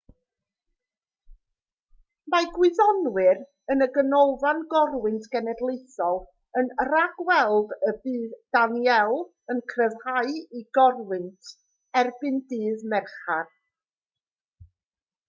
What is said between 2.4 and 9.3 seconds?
gwyddonwyr yn y ganolfan gorwynt genedlaethol yn rhag-weld y bydd danielle